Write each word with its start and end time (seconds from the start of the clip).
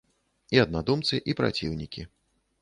І 0.55 0.61
аднадумцы, 0.63 1.19
і 1.33 1.37
праціўнікі. 1.43 2.09